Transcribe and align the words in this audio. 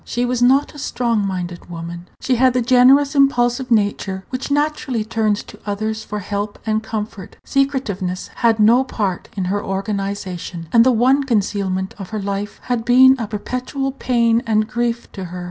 She 0.03 0.25
was 0.25 0.41
not 0.41 0.73
a 0.73 0.79
strong 0.79 1.27
minded 1.27 1.69
woman. 1.69 2.07
She 2.21 2.37
had 2.37 2.53
the 2.53 2.61
generous, 2.63 3.13
impulsive 3.13 3.69
nature 3.69 4.25
which 4.31 4.49
naturally 4.49 5.03
turns 5.05 5.43
to 5.43 5.59
others 5.63 6.03
for 6.03 6.17
help 6.17 6.57
and 6.65 6.81
comfort. 6.81 7.35
Secretiveness 7.45 8.31
had 8.37 8.59
no 8.59 8.83
part 8.83 9.29
in 9.37 9.45
her 9.45 9.63
organization, 9.63 10.67
and 10.73 10.83
the 10.83 10.91
one 10.91 11.23
concealment 11.25 11.93
of 11.99 12.09
her 12.09 12.19
life 12.19 12.59
had 12.63 12.83
been 12.83 13.15
a 13.19 13.27
perpetual 13.27 13.91
pain 13.91 14.41
and 14.47 14.67
grief 14.67 15.11
to 15.11 15.25
her. 15.25 15.39